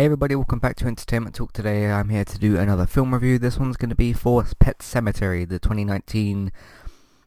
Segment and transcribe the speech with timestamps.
[0.00, 1.52] Hey everybody, welcome back to Entertainment Talk.
[1.52, 3.38] Today I'm here to do another film review.
[3.38, 6.50] This one's going to be for Pet Sematary, the 2019,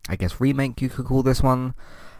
[0.10, 1.76] I guess, remake you could call this one.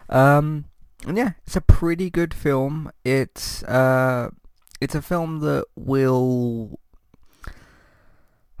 [0.08, 0.66] Um,
[1.08, 2.92] and yeah, it's a pretty good film.
[3.04, 4.30] It's, uh,
[4.80, 6.78] it's a film that will...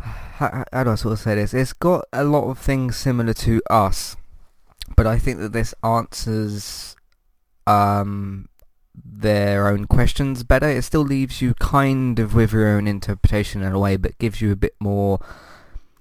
[0.00, 1.54] How, how do I sort of say this?
[1.54, 4.16] It's got a lot of things similar to Us,
[4.96, 6.96] but I think that this answers
[7.68, 8.48] um,
[8.94, 10.68] their own questions better.
[10.68, 14.40] It still leaves you kind of with your own interpretation in a way, but gives
[14.40, 15.20] you a bit more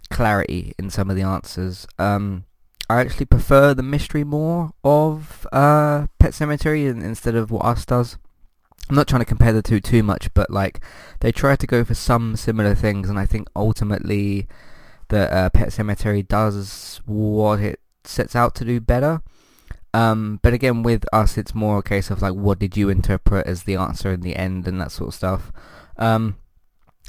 [0.09, 1.88] clarity in some of the answers.
[1.97, 2.45] Um,
[2.89, 8.17] I actually prefer the mystery more of uh, Pet Sematary instead of what Us does.
[8.89, 10.81] I'm not trying to compare the two too much, but like
[11.21, 14.47] they try to go for some similar things, and I think ultimately
[15.08, 19.21] the uh, Pet Sematary does what it sets out to do better.
[19.94, 23.45] Um, but again, with us, it's more a case of like, what did you interpret
[23.45, 25.52] as the answer in the end and that sort of stuff.
[25.97, 26.38] Um,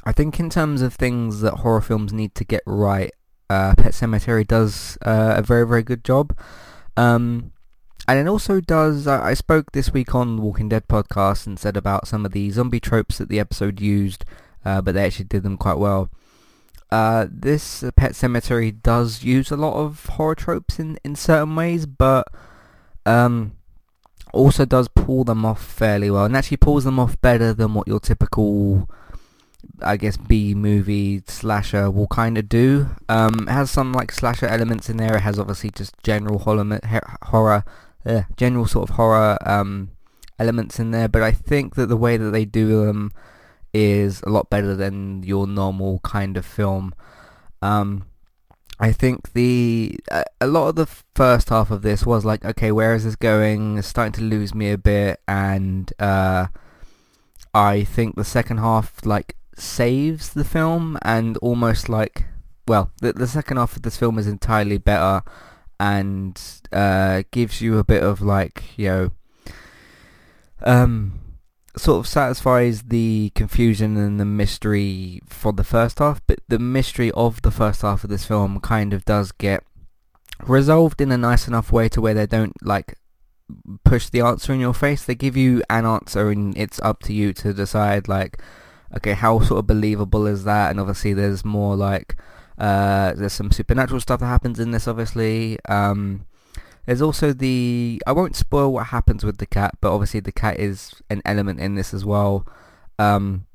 [0.05, 3.11] I think in terms of things that horror films need to get right,
[3.49, 6.37] uh, Pet Sematary does uh, a very, very good job.
[6.97, 7.53] Um,
[8.07, 11.59] and it also does, uh, I spoke this week on the Walking Dead podcast and
[11.59, 14.27] said about some of the zombie tropes that the episode used,
[14.63, 16.11] uh, but they actually did them quite well.
[16.91, 21.87] Uh, this Pet Sematary does use a lot of horror tropes in, in certain ways,
[21.87, 22.29] but
[23.07, 23.57] um,
[24.33, 27.87] also does pull them off fairly well, and actually pulls them off better than what
[27.87, 28.89] your typical,
[29.81, 32.91] I guess, B movie slasher will kind of do.
[33.09, 35.17] Um, it has some like slasher elements in there.
[35.17, 36.81] It has obviously just general horror,
[37.23, 37.65] horror,
[38.05, 39.91] uh, general sort of horror um,
[40.39, 41.09] elements in there.
[41.09, 43.13] But I think that the way that they do them
[43.73, 46.95] is a lot better than your normal kind of film.
[47.61, 48.07] Um,
[48.81, 52.73] I think the uh, a lot of the first half of this was like, okay,
[52.73, 53.79] where is this going?
[53.79, 56.49] It's starting to lose me a bit, and uh,
[57.55, 62.25] I think the second half like saves the film and almost like,
[62.67, 65.23] well, the the second half of this film is entirely better
[65.79, 66.41] and
[66.73, 69.11] uh, gives you a bit of like, you know,
[70.63, 71.21] um,
[71.77, 77.11] sort of satisfies the confusion and the mystery for the first half, but the mystery
[77.13, 79.65] of the first half of this film kind of does get
[80.47, 82.99] resolved in a nice enough way to where they don't like
[83.85, 85.05] push the answer in your face.
[85.05, 88.41] They give you an answer and it's up to you to decide like,
[88.97, 90.71] okay, how sort of believable is that?
[90.71, 92.17] And obviously there's more like,
[92.57, 95.59] uh, there's some supernatural stuff that happens in this obviously.
[95.67, 96.27] Um,
[96.87, 100.59] there's also the, I won't spoil what happens with the cat, but obviously the cat
[100.59, 102.47] is an element in this as well.
[102.99, 103.47] Um,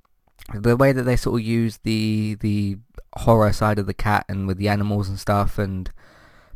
[0.54, 2.78] the way that they sort of use the the
[3.18, 5.92] horror side of the cat and with the animals and stuff and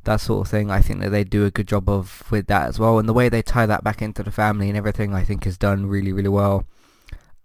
[0.04, 2.68] that sort of thing, I think that they do a good job of with that
[2.68, 3.00] as well.
[3.00, 5.58] And the way they tie that back into the family and everything, I think is
[5.58, 6.66] done really, really well.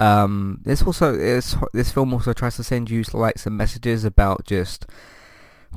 [0.01, 4.45] Um, this also is this film also tries to send you like some messages about
[4.45, 4.87] just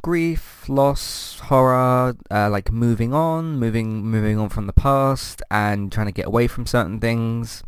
[0.01, 6.07] grief, loss, horror, uh, like moving on, moving moving on from the past, and trying
[6.07, 7.63] to get away from certain things.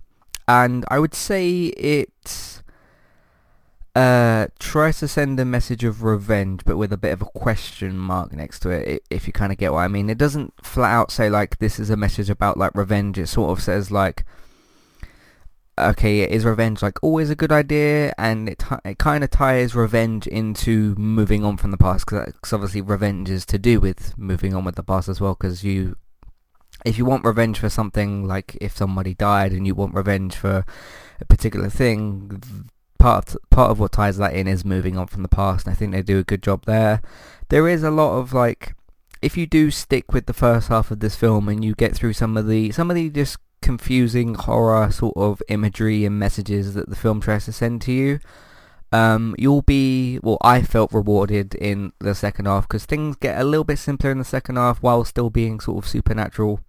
[0.47, 2.61] And I would say it
[3.95, 7.97] uh, tries to send a message of revenge, but with a bit of a question
[7.97, 10.09] mark next to it, if you kind of get what I mean.
[10.09, 13.19] It doesn't flat out say like this is a message about like revenge.
[13.19, 14.25] It sort of says like
[15.77, 18.13] okay, is revenge like always a good idea?
[18.17, 22.55] And it it kind of ties revenge into moving on from the past because uh,
[22.55, 25.35] obviously revenge is to do with moving on with the past as well.
[25.35, 25.97] Because you,
[26.85, 30.65] if you want revenge for something, like if somebody died and you want revenge for
[31.19, 32.41] a particular thing,
[32.99, 35.65] part of, part of what ties that in is moving on from the past.
[35.65, 37.01] And I think they do a good job there.
[37.49, 38.75] There is a lot of like.
[39.21, 42.11] If you do stick with the first half of this film and you get through
[42.11, 46.89] some of the some of the just confusing horror sort of imagery and messages that
[46.89, 48.19] the film tries to send to you.
[48.91, 53.43] Um, you'll be, well, I felt rewarded in the second half because things get a
[53.43, 56.59] little bit simpler in the second half while still being sort of supernatural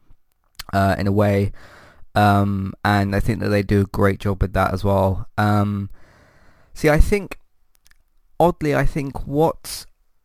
[0.73, 1.53] uh, in a way.
[2.15, 5.29] Um, and I think that they do a great job with that as well.
[5.37, 5.91] Um,
[6.73, 7.39] see, I think,
[8.41, 9.85] oddly, I think what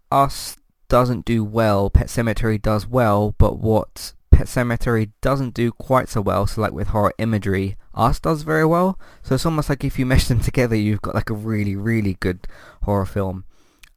[0.10, 0.56] Us
[0.88, 6.22] doesn't do well, Pet Sematary does well, but what Pet Sematary doesn't do quite so
[6.22, 8.98] well, so like with horror imagery, Us does very well.
[9.22, 12.14] So it's almost like if you mesh them together, you've got like a really, really
[12.22, 12.48] good
[12.84, 13.44] horror film.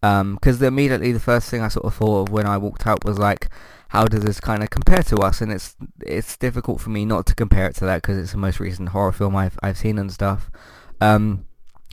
[0.01, 3.05] Because um, immediately the first thing I sort of thought of when I walked out
[3.05, 3.51] was like,
[3.91, 5.41] how does this kind of compare to Us?
[5.41, 8.39] And it's it's difficult for me not to compare it to that because it's the
[8.39, 10.51] most recent horror film I've I've seen and stuff.
[11.01, 11.47] Um,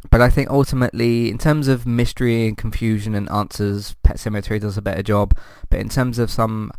[0.10, 4.76] but I think ultimately, in terms of mystery and confusion and answers, Pet Sematary does
[4.76, 5.38] a better job.
[5.70, 6.72] But in terms of some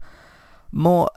[0.73, 1.09] more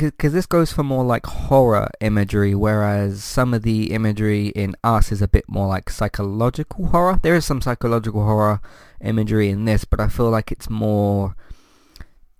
[0.00, 5.12] because this goes for more like horror imagery, whereas some of the imagery in Us
[5.12, 7.20] is a bit more like psychological horror.
[7.22, 8.60] There is some psychological horror
[9.00, 11.36] imagery in this, but I feel like it's more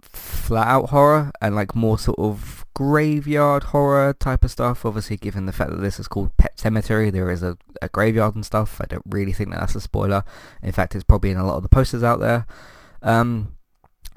[0.01, 4.85] flat out horror and like more sort of graveyard horror type of stuff.
[4.85, 8.35] Obviously, given the fact that this is called Pet Sematary, there is a, a graveyard
[8.35, 8.81] and stuff.
[8.81, 10.25] I don't really think that that's a spoiler.
[10.62, 12.47] In fact, it's probably in a lot of the posters out there.
[13.03, 13.55] Um,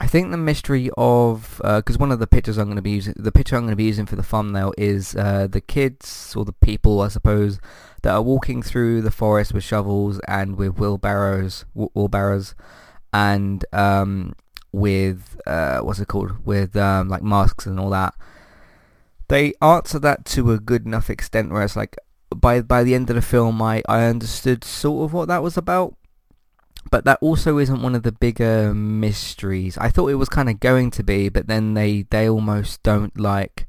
[0.03, 2.91] I think the mystery of because uh, one of the pictures I'm going to be
[2.91, 6.33] using, the picture I'm going to be using for the thumbnail is uh, the kids
[6.35, 7.57] or the people, I suppose,
[8.01, 12.53] that are walking through the forest with shovels and with wheelbarrows, wheelbarrows,
[13.13, 14.35] and um,
[14.73, 18.13] with uh, what's it called, with um, like masks and all that.
[19.29, 21.95] They answer that to a good enough extent where it's like
[22.35, 25.55] by by the end of the film, I I understood sort of what that was
[25.55, 25.95] about
[26.91, 29.77] but that also isn't one of the bigger mysteries.
[29.77, 33.17] I thought it was kind of going to be, but then they, they almost don't
[33.19, 33.65] like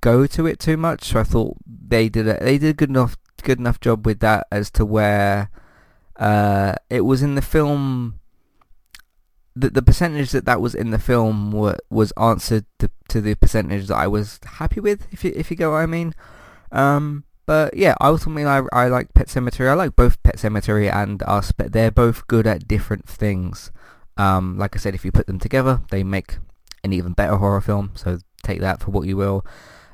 [0.00, 1.04] go to it too much.
[1.04, 4.20] So I thought they did a, they did a good enough good enough job with
[4.20, 5.50] that as to where
[6.16, 8.18] uh, it was in the film.
[9.54, 13.34] The, the percentage that that was in the film were, was answered to, to the
[13.34, 16.14] percentage that I was happy with, if you if you get what I mean.
[16.70, 19.70] Um, but yeah, ultimately I, I like Pet Sematary.
[19.70, 23.72] I like both Pet Sematary and Us, but they're both good at different things.
[24.18, 26.36] Um, like I said, if you put them together, they make
[26.84, 27.92] an even better horror film.
[27.94, 29.46] So take that for what you will.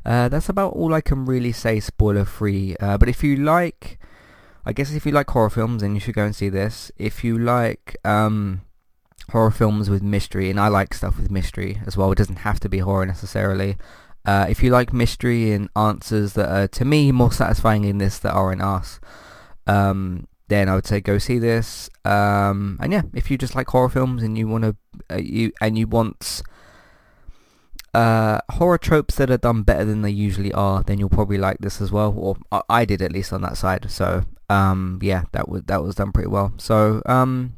[0.05, 2.75] Uh, that's about all I can really say spoiler free.
[2.81, 4.01] Uh, but if you like,
[4.67, 6.91] I guess if you like horror films, then you should go and see this.
[6.97, 8.63] If you like um,
[9.31, 12.59] horror films with mystery, and I like stuff with mystery as well, it doesn't have
[12.59, 13.77] to be horror necessarily.
[14.25, 18.19] Uh, if you like mystery and answers that are, to me, more satisfying in this
[18.19, 19.01] that are in us,
[19.67, 21.91] um, then I would say go see this.
[22.05, 24.77] Um, and yeah, if you just like horror films and you want to,
[25.11, 26.43] uh, you and you want
[27.95, 31.59] uh, horror tropes that are done better than they usually are, then you'll probably like
[31.59, 32.15] this as well.
[32.17, 32.37] Or
[32.69, 33.91] I did at least on that side.
[33.91, 36.53] So um, yeah, that was that was done pretty well.
[36.59, 37.55] So um,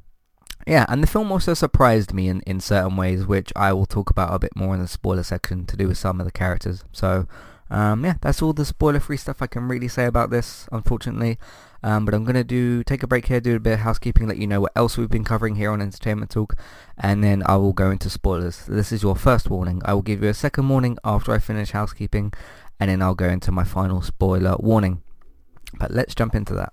[0.67, 4.11] yeah, and the film also surprised me in, in certain ways, which I will talk
[4.11, 6.85] about a bit more in the spoiler section to do with some of the characters.
[6.93, 7.29] So,
[7.71, 11.39] um, yeah, that's all the spoiler-free stuff I can really say about this, unfortunately.
[11.83, 14.27] Um, but I'm going to do take a break here, do a bit of housekeeping,
[14.27, 16.57] let you know what else we've been covering here on Entertainment Talk,
[16.99, 18.67] and then I will go into spoilers.
[18.67, 19.83] This is your first warning.
[19.85, 22.33] I will give you a second warning after I finish housekeeping,
[22.81, 25.03] and then I'll go into my final spoiler warning.
[25.79, 26.73] But let's jump into that.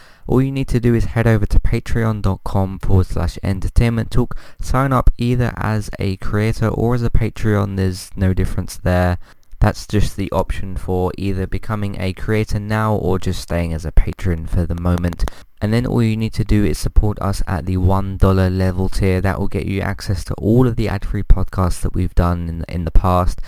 [0.27, 4.37] all you need to do is head over to patreon.com forward slash entertainment talk.
[4.61, 7.75] Sign up either as a creator or as a Patreon.
[7.75, 9.17] There's no difference there.
[9.59, 13.91] That's just the option for either becoming a creator now or just staying as a
[13.91, 15.23] patron for the moment.
[15.61, 19.21] And then all you need to do is support us at the $1 level tier.
[19.21, 22.65] That will get you access to all of the ad-free podcasts that we've done in,
[22.67, 23.39] in the past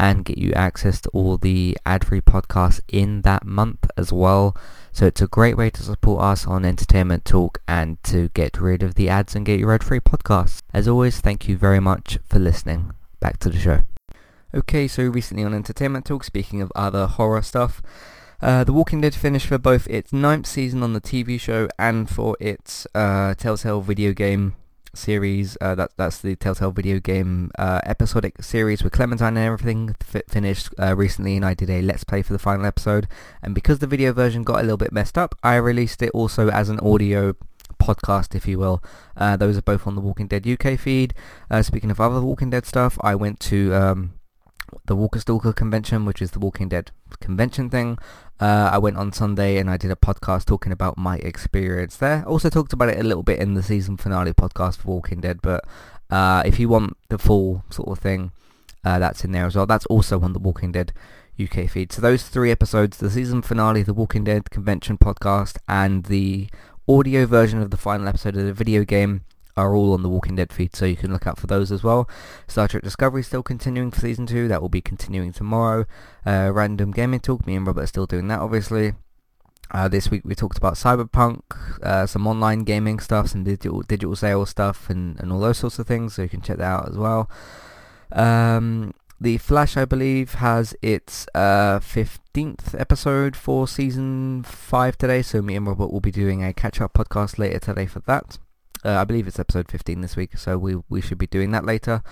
[0.00, 4.56] and get you access to all the ad-free podcasts in that month as well.
[4.92, 8.82] So it's a great way to support us on Entertainment Talk and to get rid
[8.82, 10.62] of the ads and get your ad-free podcasts.
[10.72, 12.92] As always, thank you very much for listening.
[13.20, 13.82] Back to the show.
[14.54, 17.82] Okay, so recently on Entertainment Talk, speaking of other horror stuff,
[18.40, 22.08] uh, The Walking Dead finished for both its ninth season on the TV show and
[22.08, 24.54] for its uh, Telltale video game
[24.94, 25.56] series.
[25.60, 30.22] Uh, that that's the Telltale video game uh, episodic series with Clementine and everything f-
[30.28, 33.08] finished uh, recently, and I did a let's play for the final episode.
[33.42, 36.48] And because the video version got a little bit messed up, I released it also
[36.48, 37.34] as an audio
[37.80, 38.82] podcast, if you will.
[39.16, 41.14] Uh, those are both on the Walking Dead UK feed.
[41.50, 44.12] Uh, speaking of other Walking Dead stuff, I went to um,
[44.90, 47.96] the Walker Stalker convention, which is the Walking Dead convention thing.
[48.40, 52.24] Uh, I went on Sunday and I did a podcast talking about my experience there.
[52.26, 55.40] Also talked about it a little bit in the season finale podcast for Walking Dead,
[55.42, 55.64] but
[56.10, 58.32] uh, if you want the full sort of thing,
[58.84, 59.64] uh, that's in there as well.
[59.64, 60.92] That's also on the Walking Dead
[61.40, 61.92] UK feed.
[61.92, 66.48] So those three episodes, the season finale, the Walking Dead convention podcast, and the
[66.88, 69.22] audio version of the final episode of the video game
[69.56, 71.82] are all on the Walking Dead feed, so you can look out for those as
[71.82, 72.08] well.
[72.46, 74.48] Star Trek Discovery still continuing for season two.
[74.48, 75.86] That will be continuing tomorrow.
[76.26, 77.46] Uh, Random Gaming Talk.
[77.46, 78.94] Me and Robert are still doing that, obviously.
[79.72, 81.42] Uh, this week we talked about Cyberpunk,
[81.82, 85.78] uh, some online gaming stuff, some digital digital sales stuff, and, and all those sorts
[85.78, 86.14] of things.
[86.14, 87.30] So you can check that out as well.
[88.10, 95.40] Um, The Flash, I believe, has its uh, 15th episode for season 5 today, so
[95.40, 98.38] me and Robert will be doing a catch-up podcast later today for that.
[98.84, 101.64] Uh, I believe it's episode 15 this week, so we we should be doing that
[101.64, 102.02] later.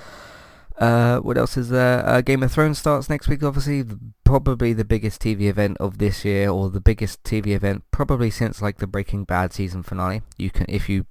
[0.78, 2.06] Uh, what else is there?
[2.06, 3.84] Uh, Game of Thrones starts next week, obviously.
[4.24, 8.62] Probably the biggest TV event of this year, or the biggest TV event probably since
[8.62, 10.22] like the Breaking Bad season finale.
[10.36, 11.06] You can, if you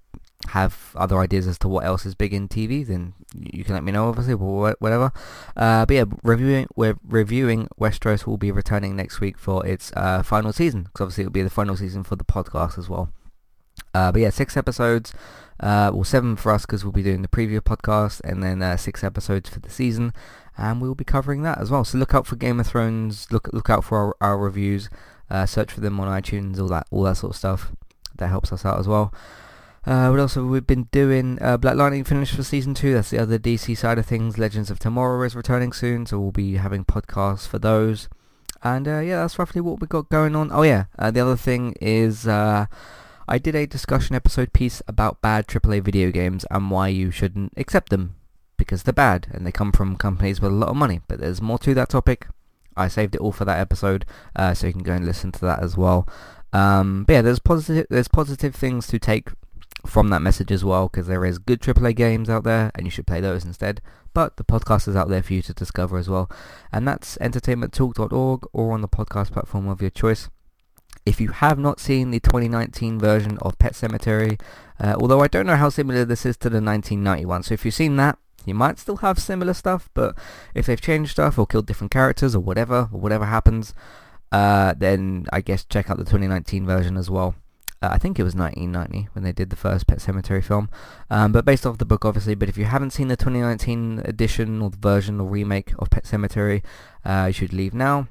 [0.50, 3.84] have other ideas as to what else is big in TV, then you can let
[3.84, 5.12] me know, obviously, whatever.
[5.58, 10.24] Uh, but yeah, reviewing we're reviewing Westeros will be returning next week for its uh,
[10.24, 13.10] final season, because obviously it'll be the final season for the podcast as well.
[13.94, 15.14] Uh, but yeah, six episodes.
[15.60, 18.78] Uh, well, seven for us because we'll be doing the preview podcast, and then uh,
[18.78, 20.14] six episodes for the season,
[20.58, 21.84] and we'll be covering that as well.
[21.84, 23.28] So look out for Game of Thrones.
[23.32, 24.90] Look look out for our, our reviews.
[25.30, 27.72] Uh, search for them on iTunes, all that all that sort of stuff.
[28.18, 29.14] That helps us out as well.
[29.86, 31.38] Uh, what else have we been doing?
[31.42, 32.94] Uh, Black Lightning finished for season two.
[32.94, 34.38] That's the other DC side of things.
[34.38, 38.10] Legends of Tomorrow is returning soon, so we'll be having podcasts for those.
[38.64, 40.52] And uh, yeah, that's roughly what we got going on.
[40.52, 42.66] Oh yeah, uh, the other thing is uh,
[43.29, 47.53] I did a discussion episode piece about bad AAA video games and why you shouldn't
[47.57, 48.15] accept them
[48.55, 51.01] because they're bad and they come from companies with a lot of money.
[51.10, 52.27] But there's more to that topic.
[52.77, 54.05] I saved it all for that episode,
[54.36, 56.07] uh, so you can go and listen to that as well.
[56.53, 59.29] Um, but yeah, there's positive there's positive things to take
[59.86, 62.91] from that message as well because there is good AAA games out there and you
[62.91, 63.81] should play those instead.
[64.13, 66.29] But the podcast is out there for you to discover as well,
[66.72, 70.29] and that's entertainmenttalk.org or on the podcast platform of your choice.
[71.08, 74.38] If you have not seen the 2019 version of Pet Sematary,
[74.78, 77.74] uh, although I don't know how similar this is to the 1991, so if you've
[77.74, 80.18] seen that, you might still have similar stuff, but
[80.54, 83.74] if they've changed stuff or killed different characters or whatever, or whatever happens,
[84.34, 87.36] uh, then I guess check out the 2019 version as well.
[87.82, 90.70] Uh, I think it was 1990 when they did the first Pet Sematary film,
[91.10, 92.36] um, but based off the book obviously.
[92.36, 96.04] But if you haven't seen the 2019 edition or the version or remake of Pet
[96.04, 96.64] Sematary,
[97.06, 98.10] uh, you should leave now.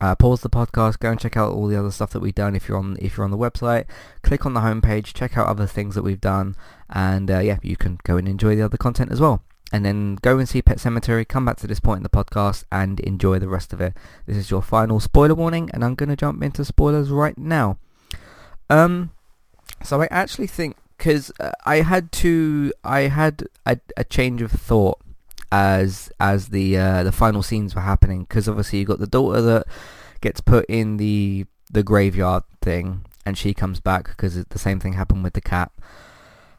[0.00, 2.54] Uh, pause the podcast, go and check out all the other stuff that we've done.
[2.54, 3.86] If you're on if you're on the website,
[4.22, 6.54] click on the homepage, check out other things that we've done,
[6.90, 9.42] and uh, yeah, you can go and enjoy the other content as well.
[9.72, 11.26] And then go and see Pet Sematary.
[11.26, 13.94] Come back to this point in the podcast and enjoy the rest of it.
[14.26, 17.78] This is your final spoiler warning, and I'm going to jump into spoilers right now.
[18.70, 19.10] Um,
[19.82, 24.52] so I actually think because uh, I had to, I had a, a change of
[24.52, 25.00] thought
[25.52, 29.40] as as the uh, the final scenes were happening because obviously you got the daughter
[29.40, 29.66] that
[30.20, 34.94] gets put in the the graveyard thing and she comes back because the same thing
[34.94, 35.72] happened with the cat.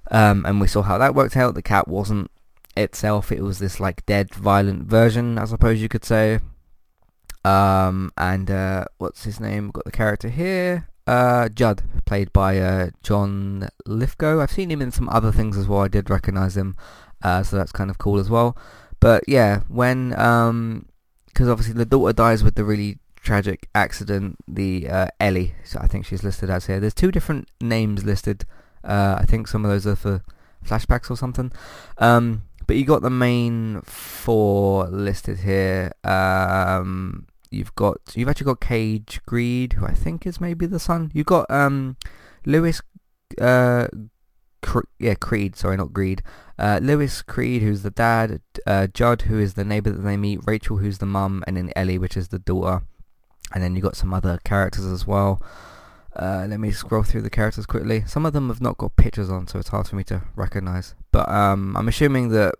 [0.09, 1.53] Um, and we saw how that worked out.
[1.53, 2.31] The cat wasn't
[2.75, 6.39] itself it was this like dead violent version I suppose you could say.
[7.43, 9.65] Um, and uh, what's his name?
[9.65, 10.89] We've got the character here.
[11.07, 14.41] Uh, Judd played by uh, John Lithgow.
[14.41, 15.79] I've seen him in some other things as well.
[15.79, 16.75] I did recognize him
[17.23, 18.57] uh, so that's kind of cool as well.
[18.99, 20.87] But yeah, when um,
[21.27, 25.87] because obviously the daughter dies with the really tragic accident, the uh, Ellie, so I
[25.87, 26.79] think she's listed as here.
[26.79, 28.45] There's two different names listed.
[28.83, 30.23] Uh, I think some of those are for
[30.65, 31.51] flashbacks or something.
[31.97, 35.91] Um, but you got the main four listed here.
[36.03, 41.11] Um, you've got you've actually got Cage Greed, who I think is maybe the son.
[41.13, 41.97] You've got um,
[42.45, 42.81] Lewis,
[43.39, 43.87] uh,
[44.61, 45.55] Cre- yeah Creed.
[45.55, 46.21] Sorry, not Greed.
[46.59, 50.39] Uh, Lewis Creed, who's the dad, uh, Judd, who is the neighbor that they meet,
[50.45, 52.83] Rachel, who's the mum, and then Ellie, which is the daughter.
[53.53, 55.41] And then you got some other characters as well.
[56.15, 58.03] Uh, let me scroll through the characters quickly.
[58.07, 60.95] Some of them have not got pictures on, so it's hard for me to recognize.
[61.11, 62.55] But um, I'm assuming that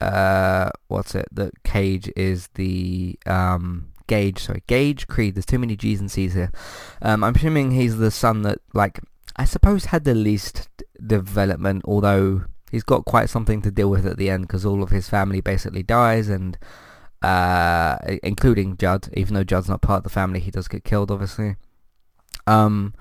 [0.00, 1.26] uh, what's it?
[1.32, 4.40] That Cage is the um, Gage.
[4.40, 5.34] Sorry, Gage Creed.
[5.34, 6.50] There's too many G's and C's here.
[7.02, 9.00] Um, I'm assuming he's the son that, like,
[9.36, 10.68] I suppose had the least
[11.06, 12.44] development, although
[12.74, 15.40] he's got quite something to deal with at the end because all of his family
[15.40, 16.58] basically dies and
[17.22, 21.12] uh, including Judd, even though Judd's not part of the family, he does get killed
[21.12, 21.54] obviously.
[22.48, 22.92] Um,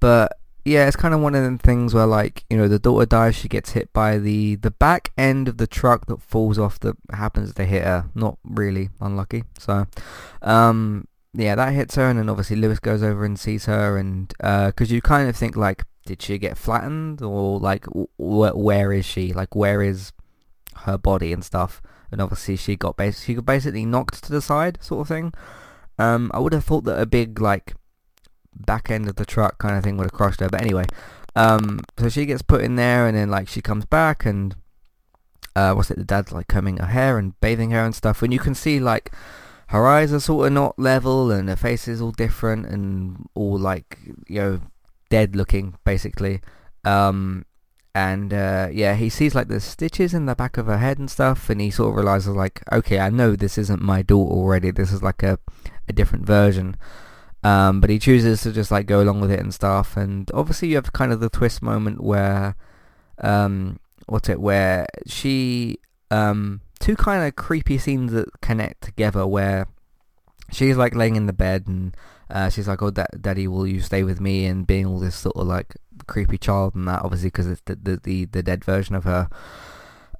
[0.00, 0.32] but
[0.64, 3.36] yeah, it's kind of one of them things where like, you know, the daughter dies,
[3.36, 6.96] she gets hit by the, the back end of the truck that falls off that
[7.12, 8.10] happens to hit her.
[8.12, 9.44] Not really unlucky.
[9.56, 9.86] So,
[10.42, 14.34] um, yeah, that hits her and then obviously Lewis goes over and sees her and,
[14.42, 18.92] uh, cause you kind of think like, did she get flattened or like wh- where
[18.92, 19.32] is she?
[19.32, 20.12] Like where is
[20.84, 21.82] her body and stuff?
[22.10, 25.34] And obviously she got bas- she got basically knocked to the side sort of thing.
[25.98, 27.74] Um I would have thought that a big like
[28.54, 30.84] back end of the truck kind of thing would have crushed her but anyway.
[31.34, 34.54] Um so she gets put in there and then like she comes back and
[35.54, 38.32] uh what's it the dad's like combing her hair and bathing her and stuff and
[38.32, 39.12] you can see like
[39.68, 43.58] her eyes are sort of not level and her face is all different and all
[43.58, 43.98] like
[44.28, 44.60] you know
[45.08, 46.40] dead looking basically
[46.84, 47.44] um,
[47.96, 51.10] and uh, yeah, he sees like the stitches in the back of her head and
[51.10, 54.70] stuff, and he sort of realizes like, okay, I know this isn't my daughter already.
[54.70, 55.38] This is like a
[55.88, 56.76] a different version.
[57.42, 59.96] Um, but he chooses to just like go along with it and stuff.
[59.96, 62.54] And obviously, you have kind of the twist moment where,
[63.22, 64.40] um, what's it?
[64.40, 65.78] Where she,
[66.10, 69.68] um, two kind of creepy scenes that connect together, where
[70.52, 71.96] she's like laying in the bed and
[72.30, 75.16] uh, she's like, "Oh, da- daddy, will you stay with me?" And being all this
[75.16, 78.64] sort of like creepy child and that, obviously, because it's the, the the the dead
[78.64, 79.28] version of her,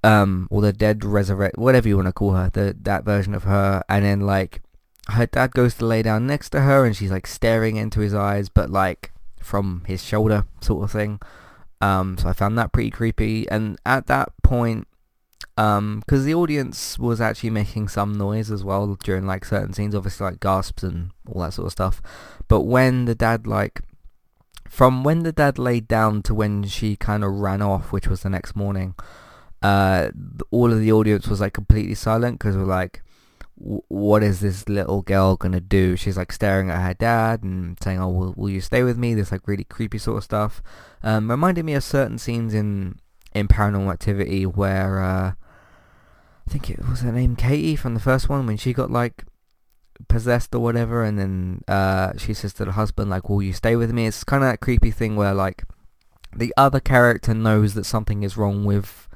[0.04, 3.44] um, or the dead resurrect, whatever you want to call her, the that version of
[3.44, 3.82] her.
[3.88, 4.62] And then like
[5.08, 8.14] her dad goes to lay down next to her, and she's like staring into his
[8.14, 11.20] eyes, but like from his shoulder, sort of thing.
[11.80, 13.48] Um, so I found that pretty creepy.
[13.48, 14.88] And at that point,
[15.57, 19.95] um, because the audience was actually making some noise as well during like certain scenes,
[19.95, 22.02] obviously like gasps and all that sort of stuff.
[22.49, 23.81] But when the dad like,
[24.69, 28.23] from when the dad laid down to when she kind of ran off, which was
[28.23, 28.95] the next morning,
[29.62, 30.11] uh,
[30.50, 33.02] all of the audience was like completely silent because we're like,
[33.57, 35.97] what is this little girl gonna do?
[35.97, 39.14] She's like staring at her dad and saying, "Oh, will, will you stay with me?"
[39.14, 40.62] This like really creepy sort of stuff.
[41.02, 42.99] Um, reminded me of certain scenes in
[43.37, 45.33] in Paranormal Activity where uh,
[46.47, 49.25] I think it was her name Katie from the first one when she got like
[50.09, 53.76] possessed or whatever, and then uh, she says to the husband like, "Will you stay
[53.76, 55.64] with me?" It's kind of that creepy thing where like
[56.35, 59.09] the other character knows that something is wrong with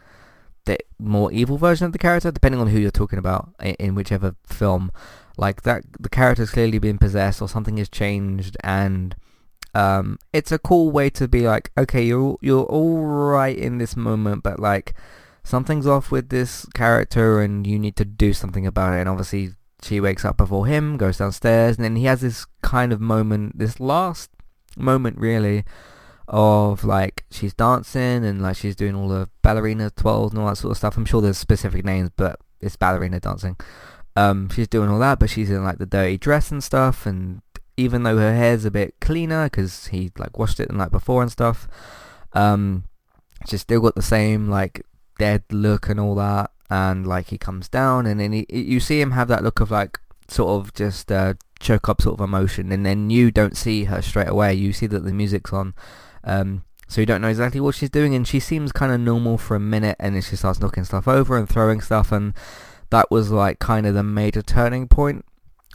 [0.66, 3.94] the more evil version of the character, depending on who you're talking about in, in
[3.94, 4.92] whichever film.
[5.36, 9.14] Like that, the character's clearly been possessed or something has changed, and
[9.74, 13.96] um, it's a cool way to be like, okay, you're you're all right in this
[13.96, 14.94] moment, but like
[15.42, 19.00] something's off with this character and you need to do something about it.
[19.00, 19.50] And obviously
[19.82, 23.58] she wakes up before him, goes downstairs, and then he has this kind of moment,
[23.58, 24.30] this last
[24.76, 25.64] moment really,
[26.28, 30.56] of like she's dancing and like she's doing all the ballerina twirls and all that
[30.56, 30.96] sort of stuff.
[30.96, 33.56] I'm sure there's specific names, but it's ballerina dancing.
[34.16, 37.42] Um, she's doing all that, but she's in like the dirty dress and stuff, and
[37.80, 41.22] even though her hair's a bit cleaner because he like washed it the night before
[41.22, 41.68] and stuff,
[42.32, 42.84] um,
[43.46, 44.84] she's still got the same like
[45.18, 49.00] dead look and all that and like he comes down and then he, you see
[49.00, 52.70] him have that look of like sort of just uh, choke up sort of emotion
[52.70, 55.74] and then you don't see her straight away you see that the music's on
[56.24, 59.36] um, so you don't know exactly what she's doing and she seems kind of normal
[59.36, 62.34] for a minute and then she starts knocking stuff over and throwing stuff and
[62.90, 65.24] that was like kind of the major turning point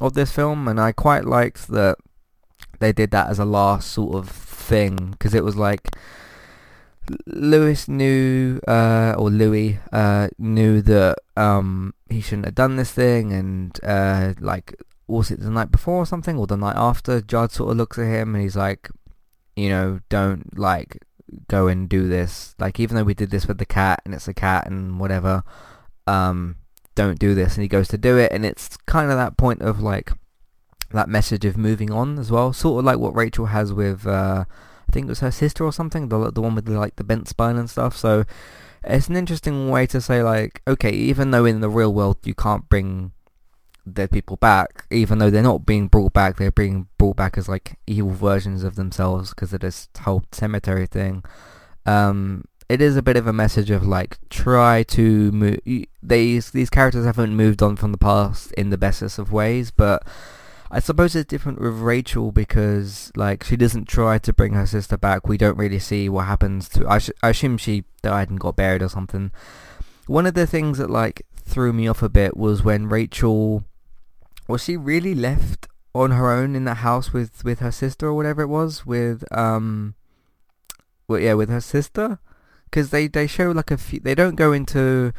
[0.01, 1.97] of this film and I quite liked that
[2.79, 5.95] they did that as a last sort of thing because it was like
[7.27, 13.31] Lewis knew, uh, or Louis, uh, knew that um, he shouldn't have done this thing,
[13.31, 14.75] and uh, like,
[15.07, 17.21] was it the night before or something, or the night after?
[17.21, 18.89] Judd sort of looks at him and he's like,
[19.55, 21.05] you know, don't like
[21.47, 22.55] go and do this.
[22.59, 25.43] Like, even though we did this with the cat, and it's a cat and whatever,
[26.07, 26.57] um,
[26.95, 27.55] don't do this.
[27.55, 30.11] And he goes to do it, and it's kind of that point of like
[30.91, 34.07] that message of moving on as well, sort of like what Rachel has with.
[34.07, 34.45] Uh,
[34.87, 37.03] I think it was her sister or something, the the one with the, like the
[37.03, 37.97] bent spine and stuff.
[37.97, 38.25] So
[38.83, 42.35] it's an interesting way to say like, okay, even though in the real world you
[42.35, 43.11] can't bring
[43.91, 47.49] dead people back, even though they're not being brought back, they're being brought back as
[47.49, 51.23] like evil versions of themselves because of this whole cemetery thing.
[51.85, 55.59] Um, it is a bit of a message of like try to move.
[56.01, 60.03] These these characters haven't moved on from the past in the bestest of ways, but
[60.71, 64.97] I suppose it's different with Rachel because like she doesn't try to bring her sister
[64.97, 65.27] back.
[65.27, 66.87] We don't really see what happens to.
[66.87, 69.31] I, sh- I assume she died and got buried or something.
[70.07, 73.63] One of the things that like threw me off a bit was when Rachel
[74.47, 78.13] was she really left on her own in the house with with her sister or
[78.13, 79.95] whatever it was with um
[81.07, 82.19] well yeah with her sister
[82.65, 85.13] because they they show like a few they don't go into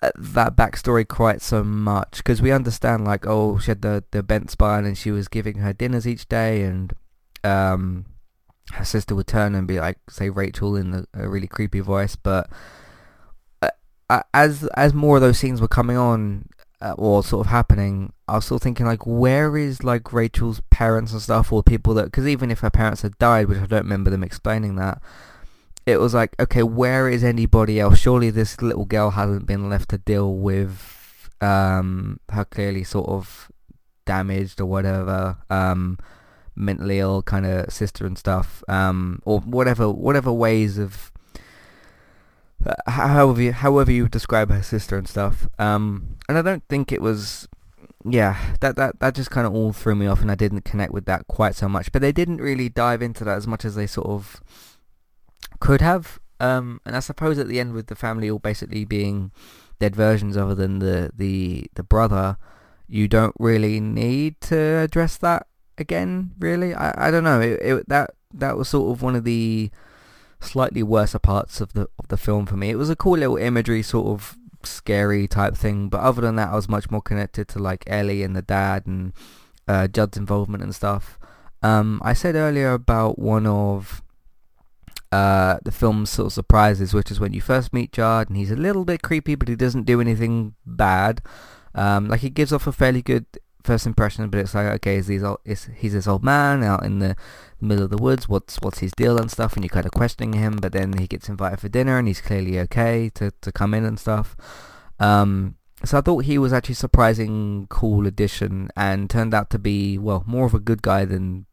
[0.00, 4.50] that backstory quite so much because we understand like oh she had the the bent
[4.50, 6.94] spine and she was giving her dinners each day and
[7.44, 8.06] um
[8.72, 12.16] her sister would turn and be like say Rachel in the, a really creepy voice
[12.16, 12.48] but
[14.10, 16.48] uh, as as more of those scenes were coming on
[16.80, 21.12] uh, or sort of happening I was still thinking like where is like Rachel's parents
[21.12, 23.82] and stuff or people that because even if her parents had died which I don't
[23.82, 25.02] remember them explaining that
[25.92, 27.98] it was like, okay, where is anybody else?
[27.98, 33.50] Surely this little girl hasn't been left to deal with um, her clearly sort of
[34.04, 35.98] damaged or whatever, um,
[36.54, 41.12] mentally ill kind of sister and stuff, um, or whatever, whatever ways of
[42.66, 45.48] uh, however you, however you describe her sister and stuff.
[45.58, 47.48] Um, and I don't think it was
[48.04, 50.92] yeah, that that that just kind of all threw me off, and I didn't connect
[50.92, 51.92] with that quite so much.
[51.92, 54.42] But they didn't really dive into that as much as they sort of
[55.60, 56.18] could have.
[56.40, 59.30] Um, and I suppose at the end with the family all basically being
[59.78, 62.38] dead versions other than the, the, the brother,
[62.88, 65.46] you don't really need to address that
[65.78, 66.74] again, really.
[66.74, 67.40] I, I don't know.
[67.40, 69.70] It, it, that that was sort of one of the
[70.40, 72.70] slightly worse parts of the of the film for me.
[72.70, 76.50] It was a cool little imagery, sort of scary type thing, but other than that,
[76.50, 79.12] I was much more connected to like Ellie and the dad and
[79.66, 81.18] uh, Judd's involvement and stuff.
[81.62, 84.02] Um, I said earlier about one of
[85.12, 88.50] uh, the film's sort of surprises, which is when you first meet Judd and he's
[88.50, 91.20] a little bit creepy, but he doesn't do anything bad.
[91.74, 93.26] Um, like he gives off a fairly good
[93.62, 96.98] first impression, but it's like, okay, is he's, is, he's this old man out in
[96.98, 97.16] the
[97.60, 100.32] middle of the woods, what's what's his deal and stuff, and you're kind of questioning
[100.32, 103.74] him, but then he gets invited for dinner and he's clearly okay to, to come
[103.74, 104.36] in and stuff.
[104.98, 109.98] Um, so I thought he was actually surprising cool addition and turned out to be,
[109.98, 111.46] well, more of a good guy than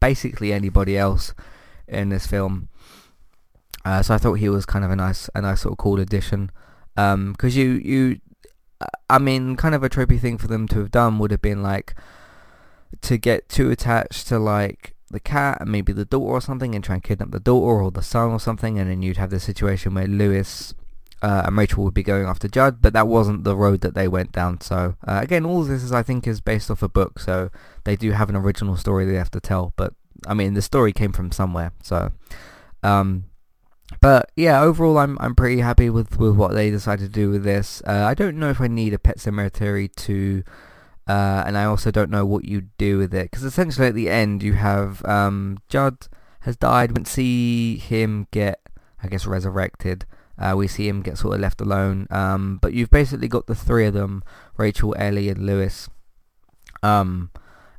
[0.00, 1.32] basically anybody else
[1.86, 2.68] in this film.
[3.84, 6.00] Uh, so I thought he was kind of a nice, a nice sort of cool
[6.00, 6.50] addition.
[6.94, 8.20] Because um, you, you
[9.10, 11.62] I mean, kind of a tropey thing for them to have done would have been
[11.62, 11.94] like
[13.02, 16.84] to get too attached to like the cat and maybe the daughter or something and
[16.84, 19.40] try and kidnap the daughter or the son or something and then you'd have the
[19.40, 20.74] situation where Lewis
[21.22, 24.06] uh, and Rachel would be going after Judd but that wasn't the road that they
[24.06, 27.18] went down so uh, again all this is I think is based off a book
[27.18, 27.50] so
[27.84, 29.94] they do have an original story they have to tell but
[30.26, 32.12] I mean the story came from somewhere so
[32.82, 33.24] um,
[34.00, 37.44] but yeah, overall, I'm I'm pretty happy with, with what they decided to do with
[37.44, 37.82] this.
[37.86, 40.44] Uh, I don't know if I need a Pet Sematary to,
[41.08, 44.08] uh, and I also don't know what you do with it because essentially at the
[44.08, 46.06] end you have um, Judd
[46.40, 46.96] has died.
[46.96, 48.60] We see him get,
[49.02, 50.06] I guess, resurrected.
[50.38, 52.06] Uh, we see him get sort of left alone.
[52.10, 54.22] Um, but you've basically got the three of them:
[54.56, 55.88] Rachel, Ellie, and Lewis.
[56.82, 57.30] Um,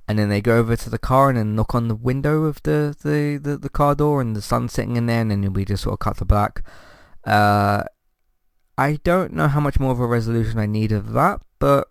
[0.10, 2.64] and then they go over to the car and then knock on the window of
[2.64, 5.64] the, the, the, the car door and the sun's sitting in there and then we
[5.64, 6.64] just sort of cut to black.
[7.26, 7.84] Uh,
[8.76, 11.90] I don't know how much more of a resolution I need of that, but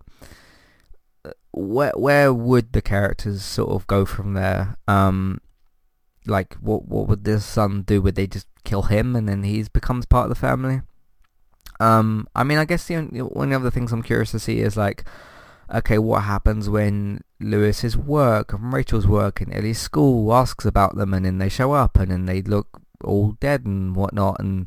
[1.24, 4.76] uh, where where would the characters sort of go from there?
[4.88, 5.40] Um,
[6.26, 8.02] like what what would this son do?
[8.02, 10.80] Would they just kill him and then he becomes part of the family?
[11.78, 14.58] Um, I mean, I guess the only, one of the things I'm curious to see
[14.58, 15.04] is like
[15.74, 21.12] okay, what happens when Lewis's work and Rachel's work and Ellie's school asks about them
[21.14, 24.66] and then they show up and then they look all dead and whatnot and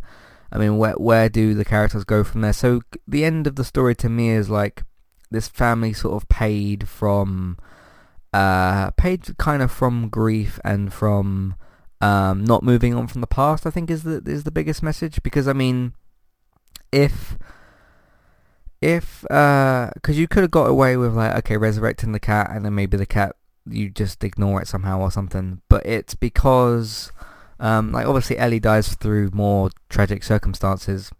[0.51, 2.53] I mean where where do the characters go from there?
[2.53, 4.83] So the end of the story to me is like
[5.29, 7.57] this family sort of paid from
[8.33, 11.55] uh paid kind of from grief and from
[11.99, 15.21] um not moving on from the past I think is the is the biggest message
[15.23, 15.93] because I mean
[16.91, 17.37] if
[18.81, 22.65] if uh because you could have got away with like okay resurrecting the cat and
[22.65, 23.35] then maybe the cat
[23.69, 25.61] you just ignore it somehow or something.
[25.69, 27.11] But it's because
[27.59, 31.11] um like obviously Ellie dies through more tragic circumstances.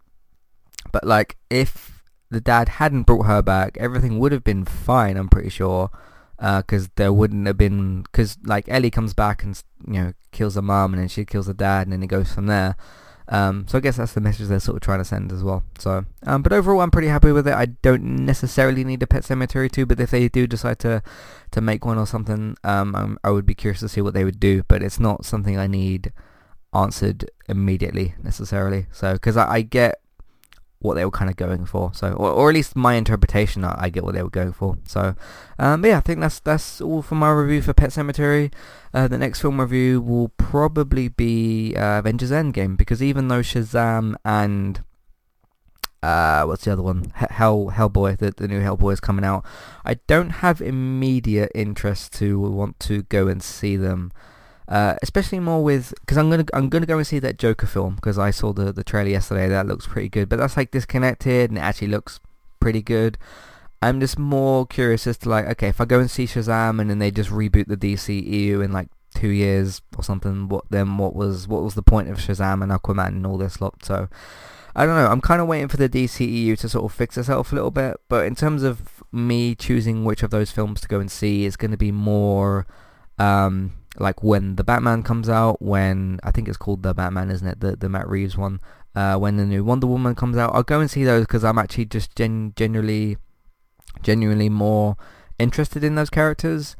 [0.90, 5.28] But like if the dad hadn't brought her back everything would have been fine I'm
[5.28, 5.90] pretty sure
[6.38, 10.54] because uh, there wouldn't have been because like Ellie comes back and you know kills
[10.54, 12.74] the mom and then she kills the dad and then it goes from there
[13.28, 15.62] um, so I guess that's the message they're sort of trying to send as well.
[15.78, 17.54] So, um, but overall, I'm pretty happy with it.
[17.54, 21.02] I don't necessarily need a Pet Sematary 2, but if they do decide to
[21.52, 24.40] to make one or something, um, i would be curious to see what they would
[24.40, 24.62] do.
[24.68, 26.12] But it's not something I need
[26.74, 28.86] answered immediately necessarily.
[28.92, 30.01] So, because I, I get
[30.82, 31.92] what they were kind of going for.
[31.94, 34.76] So, or, or at least my interpretation, I, I, get what they were going for.
[34.84, 35.14] So,
[35.58, 38.52] um, yeah, I think that's that's all for my review for Pet Sematary.
[38.92, 44.14] Uh, the next film review will probably be uh, Avengers Endgame because even though Shazam
[44.24, 44.82] and
[46.02, 47.12] uh, what's the other one?
[47.14, 49.44] Hell Hellboy, the, the new Hellboy is coming out.
[49.84, 54.10] I don't have immediate interest to want to go and see them.
[54.72, 57.96] Uh, especially more with because I'm gonna I'm gonna go and see that Joker film
[57.96, 59.46] because I saw the the trailer yesterday.
[59.46, 62.20] That looks pretty good, but that's like disconnected and it actually looks
[62.58, 63.18] pretty good.
[63.82, 66.88] I'm just more curious as to like, okay, if I go and see Shazam and
[66.88, 71.14] then they just reboot the DCEU in like two years or something, what then what
[71.14, 73.84] was what was the point of Shazam and Aquaman and all this lot?
[73.84, 74.08] So
[74.74, 75.08] I don't know.
[75.08, 77.98] I'm kind of waiting for the DCEU to sort of fix itself a little bit,
[78.08, 81.56] but in terms of me choosing which of those films to go and see, is
[81.56, 82.66] going to be more
[83.18, 87.46] um, like when the Batman comes out, when I think it's called the Batman, isn't
[87.46, 87.60] it?
[87.60, 88.60] The the Matt Reeves one.
[88.94, 91.58] Uh, when the new Wonder Woman comes out, I'll go and see those because I'm
[91.58, 93.16] actually just gen- generally
[94.02, 94.96] genuinely more
[95.38, 96.76] interested in those characters.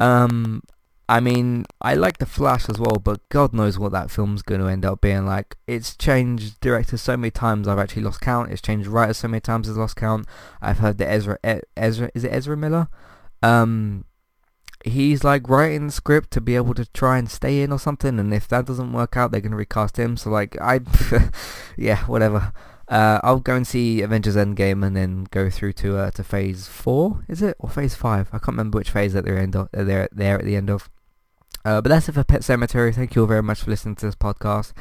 [0.00, 0.62] Um,
[1.08, 4.60] I mean, I like The Flash as well, but God knows what that film's going
[4.60, 5.56] to end up being like.
[5.66, 8.50] It's changed directors so many times, I've actually lost count.
[8.50, 10.26] It's changed writers so many times, I've lost count.
[10.62, 11.38] I've heard that Ezra,
[11.76, 12.88] Ezra, is it Ezra Miller?
[13.42, 14.04] Um,
[14.84, 18.18] he's like writing the script to be able to try and stay in or something
[18.18, 20.80] and if that doesn't work out they're going to recast him so like I
[21.76, 22.52] yeah whatever
[22.88, 26.68] uh, I'll go and see Avengers Endgame and then go through to uh, to phase
[26.68, 29.68] 4 is it or phase 5 I can't remember which phase that they're, end of,
[29.72, 30.90] they're, they're at the end of
[31.64, 32.92] uh, but that's it for Pet Sematary.
[32.92, 34.72] Thank you all very much for listening to this podcast.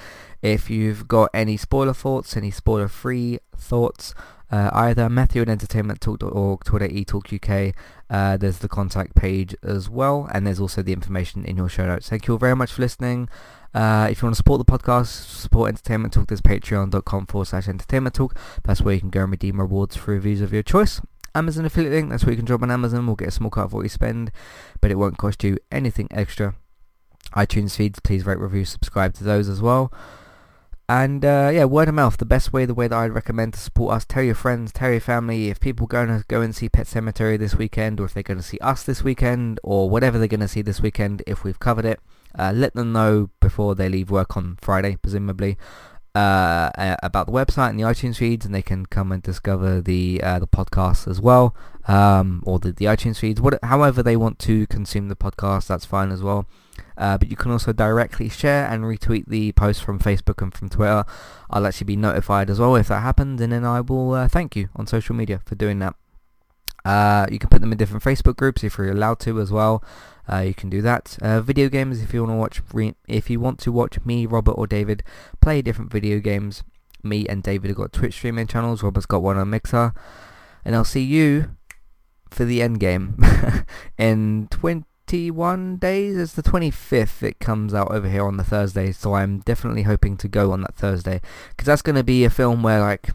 [0.41, 4.15] If you've got any spoiler thoughts, any spoiler-free thoughts,
[4.51, 7.75] uh, either Matthew at entertainmenttalk.org, Twitter eTalkUK.
[8.11, 11.85] Uh, there's the contact page as well, and there's also the information in your show
[11.85, 12.09] notes.
[12.09, 13.29] Thank you all very much for listening.
[13.73, 17.69] Uh, if you want to support the podcast, support Entertainment Talk, there's patreon.com forward slash
[17.69, 18.37] entertainment talk.
[18.65, 20.99] That's where you can go and redeem rewards for reviews of your choice.
[21.33, 23.07] Amazon affiliate link, that's where you can drop on Amazon.
[23.07, 24.33] We'll get a small cut of what you spend,
[24.81, 26.55] but it won't cost you anything extra.
[27.33, 29.93] iTunes feeds, please rate, review, subscribe to those as well.
[30.91, 33.61] And uh, yeah, word of mouth, the best way, the way that I'd recommend to
[33.61, 34.03] support us.
[34.03, 35.49] Tell your friends, tell your family.
[35.49, 38.41] If people going to go and see Pet Sematary this weekend, or if they're going
[38.41, 41.61] to see us this weekend, or whatever they're going to see this weekend, if we've
[41.61, 42.01] covered it,
[42.37, 45.57] uh, let them know before they leave work on Friday, presumably,
[46.13, 50.21] uh, about the website and the iTunes feeds, and they can come and discover the
[50.21, 51.55] uh, the podcast as well,
[51.87, 53.39] um, or the, the iTunes feeds.
[53.39, 56.47] What, however they want to consume the podcast, that's fine as well.
[56.97, 60.69] Uh, but you can also directly share and retweet the post from Facebook and from
[60.69, 61.05] Twitter.
[61.49, 64.55] I'll actually be notified as well if that happens, and then I will uh, thank
[64.55, 65.95] you on social media for doing that.
[66.83, 69.83] Uh, you can put them in different Facebook groups if you're allowed to as well.
[70.31, 71.17] Uh, you can do that.
[71.21, 74.25] Uh, video games if you want to watch re- if you want to watch me,
[74.25, 75.03] Robert or David
[75.41, 76.63] play different video games.
[77.03, 78.83] Me and David have got Twitch streaming channels.
[78.83, 79.93] Robert's got one on Mixer,
[80.63, 81.55] and I'll see you
[82.29, 83.17] for the end game
[83.97, 86.17] in 21 days.
[86.17, 90.15] It's the 25th it comes out over here on the Thursday, so I'm definitely hoping
[90.17, 91.21] to go on that Thursday.
[91.49, 93.09] Because that's going to be a film where, like,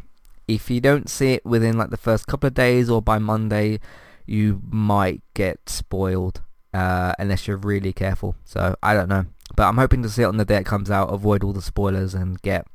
[0.49, 3.81] if you don't see it within, like, the first couple of days or by Monday,
[4.27, 6.43] you might get spoiled.
[6.75, 8.35] Uh, unless you're really careful.
[8.45, 9.25] So, I don't know.
[9.55, 11.63] But I'm hoping to see it on the day it comes out, avoid all the
[11.63, 12.67] spoilers and get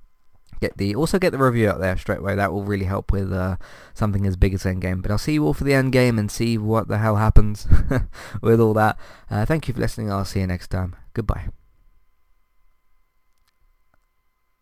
[0.62, 2.36] get the also get the review out there straight away.
[2.36, 3.58] That will really help with uh,
[3.94, 5.02] something as big as Endgame.
[5.02, 7.68] But I'll see you all for the Endgame and see what the hell happens
[8.42, 8.98] with all that.
[9.30, 10.12] Uh, thank you for listening.
[10.12, 10.96] I'll see you next time.
[11.14, 11.50] Goodbye.